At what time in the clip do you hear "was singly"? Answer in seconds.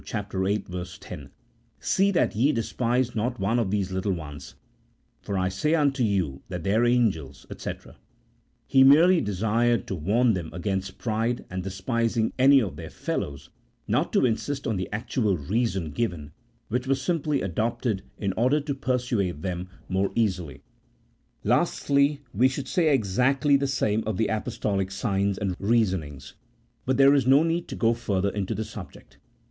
16.87-17.43